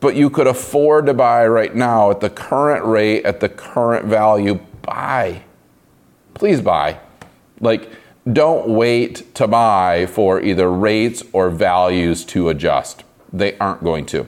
but 0.00 0.14
you 0.16 0.30
could 0.30 0.46
afford 0.46 1.06
to 1.06 1.14
buy 1.14 1.46
right 1.46 1.74
now 1.74 2.10
at 2.10 2.20
the 2.20 2.30
current 2.30 2.84
rate, 2.84 3.24
at 3.24 3.40
the 3.40 3.48
current 3.48 4.06
value, 4.06 4.60
buy. 4.82 5.42
Please 6.34 6.60
buy. 6.60 6.98
Like, 7.60 7.90
don't 8.32 8.68
wait 8.68 9.34
to 9.34 9.46
buy 9.46 10.06
for 10.06 10.40
either 10.40 10.70
rates 10.70 11.22
or 11.32 11.50
values 11.50 12.24
to 12.26 12.48
adjust 12.48 13.04
They 13.32 13.58
aren't 13.58 13.84
going 13.84 14.06
to. 14.06 14.26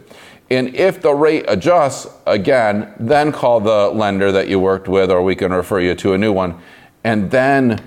And 0.51 0.75
if 0.75 1.01
the 1.01 1.15
rate 1.15 1.45
adjusts 1.49 2.07
again, 2.27 2.93
then 3.01 3.33
call 3.33 3.61
the 3.61 3.89
lender 3.89 4.31
that 4.33 4.49
you 4.49 4.61
worked 4.61 4.89
with, 4.89 5.11
or 5.11 5.23
we 5.23 5.35
can 5.35 5.53
refer 5.53 5.81
you 5.81 5.95
to 5.97 6.13
a 6.13 6.19
new 6.19 6.33
one, 6.33 6.61
and 7.03 7.31
then 7.31 7.85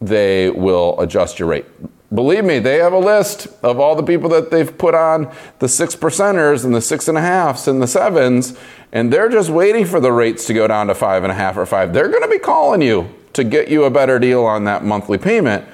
they 0.00 0.48
will 0.50 0.98
adjust 1.00 1.38
your 1.38 1.48
rate. 1.48 1.66
Believe 2.14 2.44
me, 2.44 2.58
they 2.58 2.76
have 2.76 2.94
a 2.94 2.98
list 2.98 3.48
of 3.62 3.78
all 3.78 3.94
the 3.94 4.02
people 4.02 4.30
that 4.30 4.50
they've 4.50 4.76
put 4.78 4.94
on 4.94 5.30
the 5.58 5.68
six 5.68 5.94
percenters 5.94 6.64
and 6.64 6.74
the 6.74 6.80
six 6.80 7.06
and 7.06 7.18
a 7.18 7.20
halfs 7.20 7.68
and 7.68 7.82
the 7.82 7.86
sevens, 7.86 8.58
and 8.92 9.12
they're 9.12 9.28
just 9.28 9.50
waiting 9.50 9.84
for 9.84 10.00
the 10.00 10.10
rates 10.10 10.46
to 10.46 10.54
go 10.54 10.66
down 10.66 10.86
to 10.86 10.94
five 10.94 11.22
and 11.22 11.30
a 11.30 11.34
half 11.34 11.58
or 11.58 11.66
five. 11.66 11.92
They're 11.92 12.08
going 12.08 12.22
to 12.22 12.28
be 12.28 12.38
calling 12.38 12.80
you 12.80 13.14
to 13.34 13.44
get 13.44 13.68
you 13.68 13.84
a 13.84 13.90
better 13.90 14.18
deal 14.18 14.44
on 14.44 14.64
that 14.64 14.84
monthly 14.84 15.18
payment. 15.18 15.66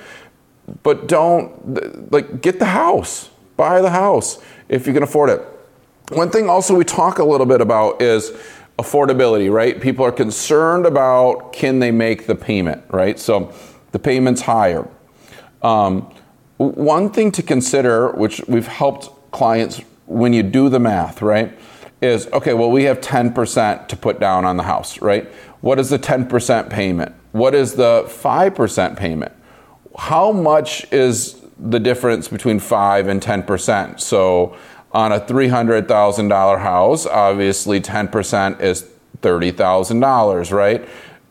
But 0.83 1.07
don't, 1.07 2.11
like, 2.13 2.41
get 2.41 2.59
the 2.59 2.65
house, 2.67 3.31
buy 3.57 3.81
the 3.81 3.91
house 3.91 4.43
if 4.69 4.87
you 4.89 4.93
can 4.93 5.05
afford 5.05 5.31
it. 5.31 5.41
One 6.11 6.31
thing 6.31 6.49
also 6.49 6.75
we 6.75 6.85
talk 6.85 7.19
a 7.19 7.25
little 7.25 7.47
bit 7.47 7.61
about 7.61 8.03
is 8.03 8.33
affordability, 8.79 9.53
right? 9.53 9.81
People 9.81 10.05
are 10.05 10.13
concerned 10.13 10.85
about 10.85 11.53
can 11.53 11.79
they 11.79 11.93
make 11.93 12.27
the 12.27 12.35
payment, 12.35 12.83
right? 12.91 13.19
So 13.21 13.53
the 13.93 13.99
payment's 13.99 14.43
higher. 14.43 14.89
Um, 15.63 16.13
one 16.59 17.11
thing 17.11 17.33
to 17.33 17.43
consider, 17.43 18.11
which 18.13 18.41
we've 18.47 18.67
helped 18.67 19.11
clients 19.31 19.81
when 20.07 20.33
you 20.33 20.43
do 20.43 20.69
the 20.69 20.79
math, 20.79 21.23
right, 21.23 21.59
is 22.01 22.27
okay, 22.29 22.55
well, 22.55 22.71
we 22.71 22.85
have 22.85 23.01
10% 23.01 23.89
to 23.89 23.97
put 23.97 24.21
down 24.21 24.45
on 24.45 24.57
the 24.57 24.63
house, 24.63 25.01
right? 25.01 25.27
What 25.61 25.79
is 25.79 25.91
the 25.91 25.99
10% 25.99 26.71
payment? 26.71 27.15
What 27.33 27.55
is 27.55 27.75
the 27.75 28.05
5% 28.07 28.97
payment? 28.97 29.33
How 29.99 30.31
much 30.31 30.93
is 30.93 31.41
the 31.59 31.81
difference 31.81 32.29
between 32.29 32.61
5 32.61 33.09
and 33.09 33.23
10%? 33.23 34.01
So 34.01 34.57
on 34.93 35.13
a 35.13 35.21
$300,000 35.21 36.61
house, 36.61 37.07
obviously 37.07 37.81
10% 37.81 38.61
is 38.61 38.89
$30,000, 39.23 40.53
right? 40.53 40.89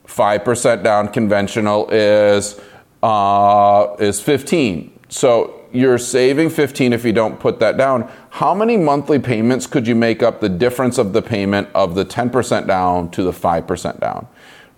5% 0.08 0.84
down 0.84 1.08
conventional 1.08 1.90
is 1.90 2.60
uh, 3.02 3.96
is 4.00 4.22
15. 4.22 4.93
So 5.14 5.62
you're 5.72 6.00
saving 6.00 6.50
15 6.50 6.92
if 6.92 7.06
you 7.06 7.14
don't 7.14 7.40
put 7.40 7.60
that 7.60 7.78
down. 7.78 8.12
How 8.32 8.56
many 8.56 8.78
monthly 8.78 9.20
payments 9.20 9.68
could 9.68 9.88
you 9.88 9.94
make 9.94 10.24
up 10.24 10.42
the 10.42 10.50
difference 10.50 10.98
of 10.98 11.14
the 11.14 11.22
payment 11.22 11.70
of 11.76 11.94
the 11.94 12.04
10% 12.04 12.66
down 12.66 13.12
to 13.12 13.22
the 13.22 13.32
5% 13.32 14.00
down? 14.00 14.28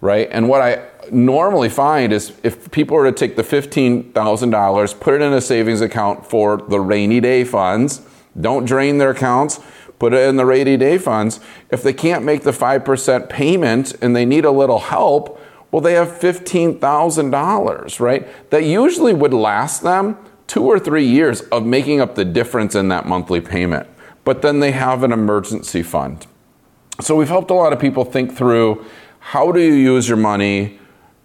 Right? 0.02 0.28
And 0.30 0.50
what 0.50 0.62
I 0.62 0.86
normally 1.10 1.70
find 1.70 2.12
is 2.12 2.34
if 2.44 2.70
people 2.72 2.98
were 2.98 3.10
to 3.10 3.18
take 3.18 3.38
the 3.38 3.44
$15,000, 3.44 5.00
put 5.00 5.14
it 5.14 5.22
in 5.22 5.32
a 5.32 5.40
savings 5.40 5.80
account 5.80 6.26
for 6.26 6.58
the 6.58 6.82
rainy 6.82 7.22
day 7.22 7.46
funds, 7.46 8.02
don't 8.40 8.66
drain 8.66 8.98
their 8.98 9.12
accounts, 9.12 9.62
put 10.00 10.14
it 10.14 10.28
in 10.28 10.36
the 10.36 10.46
rainy 10.46 10.76
day 10.76 10.98
funds. 10.98 11.40
If 11.72 11.82
they 11.82 11.94
can't 11.94 12.26
make 12.26 12.44
the 12.44 12.52
5% 12.52 13.30
payment 13.30 13.96
and 14.02 14.14
they 14.14 14.26
need 14.26 14.44
a 14.44 14.52
little 14.52 14.80
help, 14.80 15.40
well, 15.76 15.82
they 15.82 15.96
have 15.96 16.08
$15,000, 16.08 18.00
right? 18.00 18.50
That 18.50 18.64
usually 18.64 19.14
would 19.14 19.34
last 19.34 19.84
them 19.84 20.18
two 20.48 20.64
or 20.64 20.80
three 20.80 21.06
years 21.06 21.42
of 21.52 21.66
making 21.66 22.00
up 22.00 22.16
the 22.16 22.24
difference 22.24 22.76
in 22.76 22.88
that 22.88 23.06
monthly 23.06 23.42
payment. 23.42 23.86
But 24.24 24.42
then 24.42 24.62
they 24.62 24.72
have 24.72 25.04
an 25.04 25.12
emergency 25.12 25.84
fund. 25.84 26.28
So 27.02 27.18
we've 27.18 27.28
helped 27.28 27.52
a 27.52 27.54
lot 27.54 27.74
of 27.74 27.82
people 27.82 28.06
think 28.06 28.38
through 28.38 28.86
how 29.20 29.52
do 29.52 29.60
you 29.60 29.74
use 29.74 30.08
your 30.08 30.18
money 30.18 30.80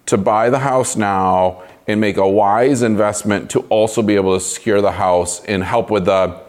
to 0.07 0.17
buy 0.17 0.49
the 0.49 0.59
house 0.59 0.97
now 0.97 1.63
and 1.87 2.01
make 2.01 2.17
a 2.17 2.27
wise 2.27 2.81
investment 2.81 3.49
to 3.51 3.61
also 3.69 4.01
be 4.01 4.15
able 4.15 4.37
to 4.37 4.43
secure 4.43 4.81
the 4.81 4.91
house 4.91 5.41
and 5.45 5.63
help 5.63 5.89
with 5.89 6.03
the, 6.03 6.41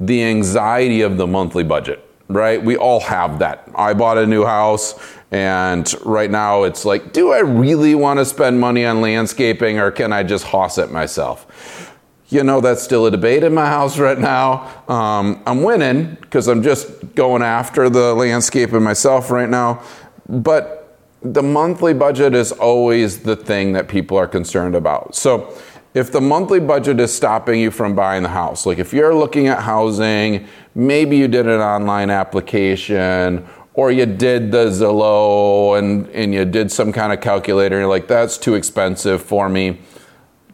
the 0.00 0.24
anxiety 0.24 1.02
of 1.02 1.16
the 1.16 1.28
monthly 1.28 1.62
budget, 1.62 2.09
right? 2.34 2.62
We 2.62 2.76
all 2.76 3.00
have 3.00 3.38
that. 3.40 3.68
I 3.74 3.94
bought 3.94 4.18
a 4.18 4.26
new 4.26 4.44
house 4.44 4.94
and 5.30 5.92
right 6.04 6.30
now 6.30 6.64
it's 6.64 6.84
like, 6.84 7.12
do 7.12 7.32
I 7.32 7.40
really 7.40 7.94
want 7.94 8.18
to 8.18 8.24
spend 8.24 8.58
money 8.58 8.84
on 8.84 9.00
landscaping 9.00 9.78
or 9.78 9.90
can 9.90 10.12
I 10.12 10.22
just 10.22 10.44
hoss 10.44 10.78
it 10.78 10.90
myself? 10.90 11.96
You 12.28 12.44
know, 12.44 12.60
that's 12.60 12.82
still 12.82 13.06
a 13.06 13.10
debate 13.10 13.42
in 13.42 13.52
my 13.54 13.66
house 13.66 13.98
right 13.98 14.18
now. 14.18 14.84
Um, 14.88 15.42
I'm 15.46 15.62
winning 15.62 16.16
because 16.20 16.46
I'm 16.46 16.62
just 16.62 17.14
going 17.14 17.42
after 17.42 17.90
the 17.90 18.14
landscaping 18.14 18.82
myself 18.82 19.30
right 19.30 19.48
now. 19.48 19.82
But 20.28 20.80
the 21.22 21.42
monthly 21.42 21.92
budget 21.92 22.34
is 22.34 22.52
always 22.52 23.20
the 23.20 23.36
thing 23.36 23.72
that 23.72 23.88
people 23.88 24.16
are 24.16 24.28
concerned 24.28 24.74
about. 24.74 25.14
So, 25.14 25.52
if 25.94 26.12
the 26.12 26.20
monthly 26.20 26.60
budget 26.60 27.00
is 27.00 27.14
stopping 27.14 27.60
you 27.60 27.70
from 27.70 27.94
buying 27.94 28.22
the 28.22 28.28
house, 28.28 28.64
like 28.66 28.78
if 28.78 28.92
you're 28.92 29.14
looking 29.14 29.48
at 29.48 29.60
housing, 29.60 30.46
maybe 30.74 31.16
you 31.16 31.26
did 31.26 31.46
an 31.46 31.60
online 31.60 32.10
application 32.10 33.46
or 33.74 33.90
you 33.90 34.06
did 34.06 34.52
the 34.52 34.66
Zillow 34.66 35.78
and, 35.78 36.08
and 36.10 36.32
you 36.32 36.44
did 36.44 36.70
some 36.70 36.92
kind 36.92 37.12
of 37.12 37.20
calculator 37.20 37.76
and 37.76 37.82
you're 37.82 37.90
like, 37.90 38.06
that's 38.06 38.38
too 38.38 38.54
expensive 38.54 39.22
for 39.22 39.48
me, 39.48 39.80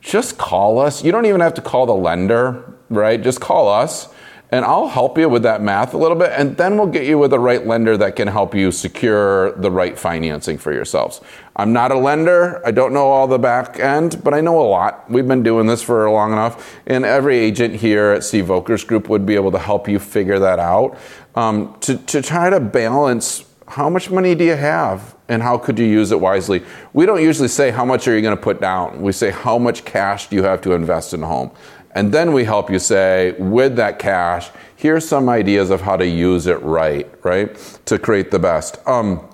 just 0.01 0.39
call 0.39 0.79
us. 0.79 1.05
You 1.05 1.13
don't 1.13 1.27
even 1.27 1.41
have 1.41 1.55
to 1.55 1.63
call 1.63 1.87
the 1.87 1.95
lender, 1.95 2.75
right? 2.89 3.21
Just 3.21 3.41
call 3.41 3.69
us 3.69 4.09
and 4.51 4.65
I'll 4.65 4.89
help 4.89 5.19
you 5.19 5.29
with 5.29 5.43
that 5.43 5.61
math 5.61 5.93
a 5.93 5.99
little 5.99 6.17
bit, 6.17 6.33
and 6.33 6.57
then 6.57 6.77
we'll 6.77 6.87
get 6.87 7.05
you 7.05 7.19
with 7.19 7.31
the 7.31 7.39
right 7.39 7.67
lender 7.67 7.97
that 7.97 8.15
can 8.17 8.29
help 8.29 8.55
you 8.55 8.71
secure 8.71 9.53
the 9.53 9.71
right 9.71 9.99
financing 9.99 10.57
for 10.57 10.73
yourselves. 10.73 11.21
I'm 11.57 11.73
not 11.73 11.91
a 11.91 11.99
lender, 11.99 12.65
I 12.65 12.71
don't 12.71 12.93
know 12.93 13.07
all 13.07 13.27
the 13.27 13.39
back 13.39 13.81
end, 13.81 14.23
but 14.23 14.35
I 14.35 14.41
know 14.41 14.61
a 14.61 14.69
lot. 14.69 15.11
We've 15.11 15.27
been 15.27 15.43
doing 15.43 15.67
this 15.67 15.83
for 15.83 16.09
long 16.11 16.33
enough, 16.33 16.79
and 16.87 17.05
every 17.05 17.39
agent 17.39 17.77
here 17.77 18.13
at 18.13 18.23
Steve 18.23 18.47
Volkers 18.47 18.87
Group 18.87 19.09
would 19.09 19.27
be 19.27 19.35
able 19.35 19.53
to 19.53 19.59
help 19.59 19.89
you 19.89 19.99
figure 19.99 20.39
that 20.39 20.59
out 20.59 20.99
um, 21.35 21.77
to, 21.81 21.97
to 21.99 22.23
try 22.23 22.49
to 22.51 22.61
balance 22.61 23.45
how 23.69 23.91
much 23.91 24.11
money 24.11 24.35
do 24.35 24.45
you 24.45 24.55
have 24.55 25.17
and 25.29 25.43
how 25.43 25.59
could 25.59 25.79
you 25.79 25.87
use 25.87 26.13
it 26.13 26.21
wisely? 26.21 26.63
We 26.93 27.05
don't 27.05 27.23
usually 27.23 27.49
say 27.49 27.71
how 27.71 27.85
much 27.85 28.07
are 28.07 28.15
you 28.15 28.23
going 28.23 28.37
to 28.37 28.43
put 28.43 28.61
down. 28.61 29.03
We 29.03 29.13
say 29.13 29.31
how 29.31 29.59
much 29.59 29.85
cash 29.85 30.29
do 30.29 30.37
you 30.37 30.45
have 30.45 30.61
to 30.63 30.73
invest 30.73 31.15
in 31.15 31.23
a 31.23 31.27
home. 31.27 31.51
And 31.97 32.13
then 32.13 32.35
we 32.35 32.45
help 32.45 32.71
you 32.71 32.79
say, 32.79 33.33
with 33.39 33.77
that 33.77 33.99
cash, 33.99 34.51
here's 34.77 35.09
some 35.09 35.31
ideas 35.31 35.71
of 35.71 35.81
how 35.81 35.97
to 35.97 36.07
use 36.07 36.47
it 36.47 36.61
right, 36.63 37.11
right? 37.25 37.57
To 37.87 37.99
create 37.99 38.31
the 38.31 38.39
best. 38.39 38.77
Um, 38.87 39.27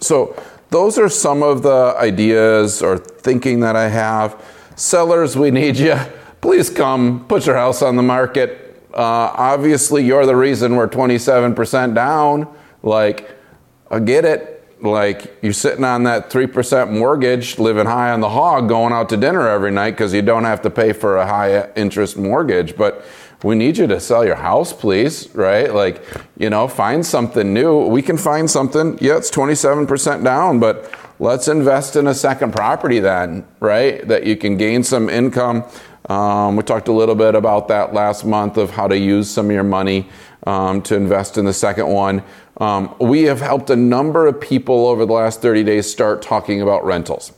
so 0.00 0.34
those 0.70 0.98
are 0.98 1.08
some 1.08 1.44
of 1.44 1.62
the 1.62 1.94
ideas 1.96 2.82
or 2.82 2.98
thinking 2.98 3.60
that 3.60 3.76
I 3.76 3.86
have. 3.86 4.44
Sellers, 4.74 5.36
we 5.36 5.52
need 5.52 5.76
you. 5.76 5.96
Please 6.40 6.68
come, 6.68 7.24
put 7.28 7.46
your 7.46 7.54
house 7.54 7.82
on 7.82 7.94
the 7.94 8.02
market. 8.02 8.82
Uh, 8.92 9.30
obviously, 9.36 10.04
you're 10.04 10.26
the 10.26 10.34
reason 10.34 10.74
we're 10.74 10.88
27% 10.88 11.94
down. 11.94 12.52
Like, 12.82 13.30
I 13.92 14.00
get 14.00 14.24
it 14.24 14.51
like 14.82 15.36
you're 15.42 15.52
sitting 15.52 15.84
on 15.84 16.02
that 16.04 16.30
3% 16.30 16.90
mortgage, 16.90 17.58
living 17.58 17.86
high 17.86 18.10
on 18.10 18.20
the 18.20 18.28
hog, 18.28 18.68
going 18.68 18.92
out 18.92 19.08
to 19.10 19.16
dinner 19.16 19.48
every 19.48 19.70
night 19.70 19.92
because 19.92 20.12
you 20.12 20.22
don't 20.22 20.44
have 20.44 20.62
to 20.62 20.70
pay 20.70 20.92
for 20.92 21.18
a 21.18 21.26
high 21.26 21.70
interest 21.74 22.16
mortgage. 22.16 22.76
But 22.76 23.04
we 23.42 23.54
need 23.54 23.76
you 23.76 23.86
to 23.88 24.00
sell 24.00 24.24
your 24.24 24.36
house, 24.36 24.72
please, 24.72 25.32
right? 25.34 25.72
Like, 25.72 26.02
you 26.36 26.50
know, 26.50 26.68
find 26.68 27.04
something 27.04 27.52
new. 27.52 27.86
We 27.86 28.02
can 28.02 28.16
find 28.16 28.50
something. 28.50 28.98
Yeah, 29.00 29.16
it's 29.16 29.30
27% 29.30 30.22
down, 30.22 30.60
but 30.60 30.92
let's 31.18 31.48
invest 31.48 31.96
in 31.96 32.06
a 32.06 32.14
second 32.14 32.52
property 32.52 33.00
then, 33.00 33.46
right? 33.60 34.06
That 34.06 34.26
you 34.26 34.36
can 34.36 34.56
gain 34.56 34.84
some 34.84 35.08
income. 35.08 35.64
Um, 36.08 36.56
we 36.56 36.62
talked 36.62 36.88
a 36.88 36.92
little 36.92 37.14
bit 37.14 37.34
about 37.34 37.68
that 37.68 37.94
last 37.94 38.24
month 38.24 38.56
of 38.56 38.70
how 38.70 38.88
to 38.88 38.98
use 38.98 39.30
some 39.30 39.46
of 39.46 39.52
your 39.52 39.62
money 39.62 40.08
um, 40.46 40.82
to 40.82 40.96
invest 40.96 41.38
in 41.38 41.44
the 41.44 41.52
second 41.52 41.88
one. 41.88 42.22
Um, 42.58 42.94
we 43.00 43.22
have 43.22 43.40
helped 43.40 43.70
a 43.70 43.76
number 43.76 44.26
of 44.26 44.40
people 44.40 44.86
over 44.86 45.06
the 45.06 45.12
last 45.12 45.40
30 45.40 45.64
days 45.64 45.90
start 45.90 46.22
talking 46.22 46.60
about 46.60 46.84
rentals. 46.84 47.32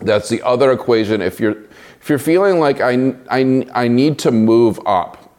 That's 0.00 0.28
the 0.28 0.42
other 0.42 0.72
equation. 0.72 1.20
If 1.20 1.40
you're 1.40 1.56
if 2.00 2.08
you're 2.08 2.18
feeling 2.18 2.58
like 2.58 2.80
I, 2.80 3.14
I, 3.30 3.66
I 3.74 3.88
need 3.88 4.18
to 4.20 4.30
move 4.30 4.80
up, 4.86 5.34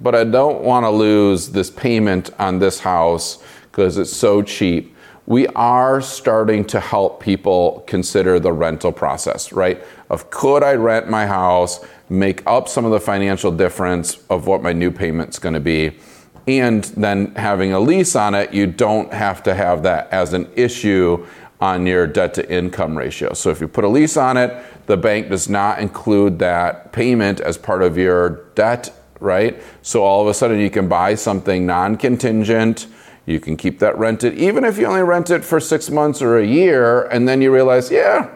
but 0.00 0.14
I 0.14 0.22
don't 0.22 0.62
want 0.62 0.84
to 0.84 0.90
lose 0.90 1.50
this 1.50 1.70
payment 1.70 2.30
on 2.38 2.60
this 2.60 2.78
house 2.78 3.42
because 3.64 3.98
it's 3.98 4.12
so 4.12 4.40
cheap, 4.40 4.93
we 5.26 5.46
are 5.48 6.00
starting 6.00 6.64
to 6.66 6.80
help 6.80 7.22
people 7.22 7.82
consider 7.86 8.38
the 8.38 8.52
rental 8.52 8.92
process, 8.92 9.52
right? 9.52 9.82
Of 10.10 10.30
could 10.30 10.62
I 10.62 10.74
rent 10.74 11.08
my 11.08 11.26
house, 11.26 11.84
make 12.08 12.46
up 12.46 12.68
some 12.68 12.84
of 12.84 12.90
the 12.90 13.00
financial 13.00 13.50
difference 13.50 14.18
of 14.28 14.46
what 14.46 14.62
my 14.62 14.72
new 14.72 14.90
payment's 14.90 15.38
going 15.38 15.54
to 15.54 15.60
be? 15.60 15.98
and 16.46 16.84
then 16.96 17.34
having 17.36 17.72
a 17.72 17.80
lease 17.80 18.14
on 18.14 18.34
it, 18.34 18.52
you 18.52 18.66
don't 18.66 19.12
have 19.12 19.42
to 19.44 19.54
have 19.54 19.82
that 19.84 20.10
as 20.12 20.32
an 20.32 20.48
issue 20.54 21.26
on 21.60 21.86
your 21.86 22.06
debt 22.06 22.34
to 22.34 22.52
income 22.52 22.96
ratio. 22.96 23.32
So 23.32 23.50
if 23.50 23.60
you 23.60 23.68
put 23.68 23.84
a 23.84 23.88
lease 23.88 24.16
on 24.16 24.36
it, 24.36 24.62
the 24.86 24.96
bank 24.96 25.30
does 25.30 25.48
not 25.48 25.78
include 25.78 26.38
that 26.40 26.92
payment 26.92 27.40
as 27.40 27.56
part 27.56 27.82
of 27.82 27.96
your 27.96 28.44
debt, 28.54 28.92
right? 29.20 29.62
So 29.80 30.02
all 30.02 30.20
of 30.20 30.28
a 30.28 30.34
sudden 30.34 30.60
you 30.60 30.68
can 30.68 30.88
buy 30.88 31.14
something 31.14 31.64
non 31.64 31.96
contingent. 31.96 32.86
You 33.26 33.40
can 33.40 33.56
keep 33.56 33.78
that 33.78 33.98
rented, 33.98 34.36
even 34.38 34.64
if 34.64 34.78
you 34.78 34.86
only 34.86 35.02
rent 35.02 35.30
it 35.30 35.44
for 35.44 35.60
six 35.60 35.90
months 35.90 36.20
or 36.20 36.38
a 36.38 36.46
year, 36.46 37.04
and 37.04 37.28
then 37.28 37.40
you 37.40 37.52
realize, 37.52 37.90
yeah, 37.90 38.30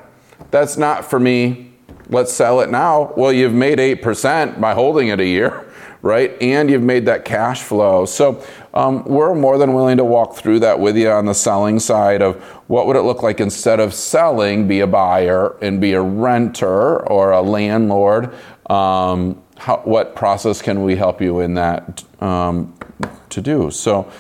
that's 0.51 0.77
not 0.77 1.05
for 1.05 1.21
me. 1.21 1.73
Let's 2.09 2.33
sell 2.33 2.61
it 2.61 2.71
now. 2.71 3.13
Well, 3.17 3.33
you've 3.33 3.53
made 3.53 3.79
8% 3.79 4.61
by 4.61 4.73
holding 4.73 5.09
it 5.09 5.21
a 5.21 5.27
year 5.27 5.69
right? 6.03 6.41
And 6.41 6.71
you've 6.71 6.83
made 6.83 7.07
that 7.07 7.25
cash 7.25 7.63
flow. 7.63 8.05
So 8.05 8.43
um, 8.75 9.05
we're 9.05 9.35
more 9.35 9.59
than 9.59 9.75
willing 9.75 9.97
to 9.97 10.05
walk 10.05 10.37
through 10.37 10.61
that 10.61 10.79
with 10.79 10.97
you 10.97 11.11
on 11.11 11.27
the 11.27 11.35
selling 11.35 11.79
side 11.81 12.23
of 12.23 12.37
what 12.69 12.87
would 12.87 12.97
it 12.97 13.03
look 13.03 13.23
like 13.23 13.41
instead 13.41 13.81
of 13.81 13.93
selling, 13.93 14.69
be 14.69 14.81
a 14.81 14.87
buyer 14.87 15.57
and 15.61 15.81
be 15.81 15.93
a 15.95 16.03
renter 16.03 17.07
or 17.09 17.33
a 17.33 17.43
landlord. 17.43 18.35
Um, 18.71 19.43
how, 19.57 19.79
what 19.79 20.15
process 20.15 20.63
can 20.63 20.85
we 20.85 20.95
help 20.95 21.21
you 21.21 21.41
in 21.41 21.55
that 21.55 22.05
um, 22.21 22.79
to 23.31 23.41
do? 23.41 23.71
So 23.71 24.11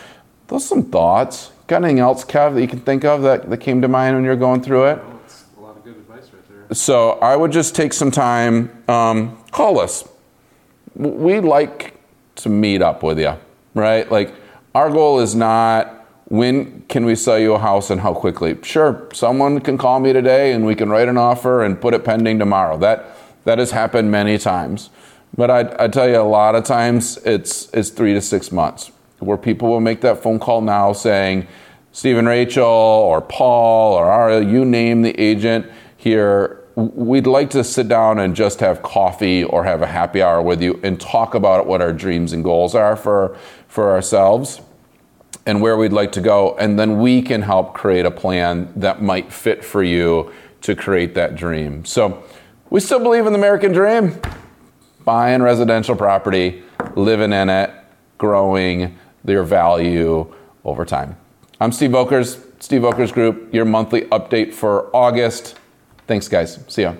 those 0.48 0.64
are 0.64 0.68
some 0.68 0.82
thoughts. 0.84 1.52
Got 1.66 1.84
anything 1.84 2.00
else, 2.00 2.24
Kev, 2.24 2.54
that 2.54 2.60
you 2.62 2.68
can 2.68 2.80
think 2.80 3.04
of 3.04 3.22
that, 3.22 3.48
that 3.48 3.58
came 3.58 3.82
to 3.82 3.88
mind 3.88 4.16
when 4.16 4.24
you're 4.24 4.36
going 4.36 4.62
through 4.62 4.86
it? 4.86 4.98
Oh, 5.00 5.20
it's 5.24 5.44
a 5.56 5.60
lot 5.60 5.76
of 5.76 5.84
good 5.84 5.96
advice 5.96 6.30
right 6.32 6.42
there. 6.48 6.74
So 6.74 7.12
I 7.20 7.36
would 7.36 7.52
just 7.52 7.74
take 7.74 7.92
some 7.92 8.10
time, 8.10 8.82
um, 8.88 9.38
call 9.52 9.78
us. 9.78 10.08
We 10.94 11.40
like 11.40 11.94
to 12.36 12.48
meet 12.48 12.80
up 12.80 13.02
with 13.02 13.18
you, 13.18 13.34
right? 13.74 14.10
Like 14.10 14.34
our 14.74 14.90
goal 14.90 15.20
is 15.20 15.34
not 15.34 15.94
when 16.24 16.82
can 16.88 17.04
we 17.04 17.14
sell 17.14 17.38
you 17.38 17.54
a 17.54 17.58
house 17.58 17.90
and 17.90 18.00
how 18.00 18.14
quickly. 18.14 18.56
Sure, 18.62 19.08
someone 19.12 19.60
can 19.60 19.76
call 19.76 20.00
me 20.00 20.12
today 20.14 20.52
and 20.52 20.64
we 20.64 20.74
can 20.74 20.88
write 20.88 21.08
an 21.08 21.18
offer 21.18 21.62
and 21.62 21.80
put 21.80 21.92
it 21.92 22.04
pending 22.04 22.38
tomorrow. 22.38 22.78
That 22.78 23.16
that 23.44 23.58
has 23.58 23.70
happened 23.70 24.10
many 24.10 24.38
times. 24.38 24.90
But 25.36 25.50
I, 25.50 25.84
I 25.84 25.88
tell 25.88 26.08
you, 26.08 26.18
a 26.18 26.22
lot 26.22 26.54
of 26.54 26.64
times 26.64 27.18
it's 27.18 27.68
it's 27.74 27.90
three 27.90 28.14
to 28.14 28.20
six 28.20 28.50
months 28.50 28.90
where 29.18 29.36
people 29.36 29.68
will 29.68 29.80
make 29.80 30.00
that 30.02 30.22
phone 30.22 30.38
call 30.38 30.60
now 30.60 30.92
saying, 30.92 31.46
Stephen 31.92 32.26
Rachel 32.26 32.64
or 32.64 33.20
Paul 33.20 33.94
or 33.94 34.10
Ara, 34.10 34.44
you 34.44 34.64
name 34.64 35.02
the 35.02 35.18
agent 35.20 35.66
here. 35.96 36.64
We'd 36.76 37.26
like 37.26 37.50
to 37.50 37.64
sit 37.64 37.88
down 37.88 38.20
and 38.20 38.36
just 38.36 38.60
have 38.60 38.82
coffee 38.82 39.42
or 39.42 39.64
have 39.64 39.82
a 39.82 39.86
happy 39.86 40.22
hour 40.22 40.40
with 40.40 40.62
you 40.62 40.78
and 40.84 41.00
talk 41.00 41.34
about 41.34 41.66
what 41.66 41.82
our 41.82 41.92
dreams 41.92 42.32
and 42.32 42.44
goals 42.44 42.74
are 42.74 42.94
for, 42.94 43.36
for 43.66 43.90
ourselves 43.90 44.60
and 45.44 45.60
where 45.60 45.76
we'd 45.76 45.92
like 45.92 46.12
to 46.12 46.20
go. 46.20 46.56
And 46.58 46.78
then 46.78 47.00
we 47.00 47.22
can 47.22 47.42
help 47.42 47.74
create 47.74 48.06
a 48.06 48.10
plan 48.10 48.72
that 48.76 49.02
might 49.02 49.32
fit 49.32 49.64
for 49.64 49.82
you 49.82 50.32
to 50.60 50.76
create 50.76 51.14
that 51.14 51.34
dream. 51.34 51.84
So 51.84 52.22
we 52.70 52.80
still 52.80 53.00
believe 53.00 53.26
in 53.26 53.32
the 53.32 53.38
American 53.38 53.72
dream 53.72 54.20
buying 55.04 55.42
residential 55.42 55.96
property, 55.96 56.62
living 56.94 57.32
in 57.32 57.48
it, 57.48 57.70
growing 58.18 58.98
their 59.28 59.44
value 59.44 60.34
over 60.64 60.84
time. 60.84 61.16
I'm 61.60 61.70
Steve 61.70 61.90
Volkers, 61.90 62.42
Steve 62.60 62.82
Volkers 62.82 63.12
Group, 63.12 63.52
your 63.54 63.64
monthly 63.64 64.02
update 64.06 64.52
for 64.54 64.94
August. 64.96 65.56
Thanks, 66.06 66.28
guys. 66.28 66.58
See 66.66 66.82
ya. 66.82 66.94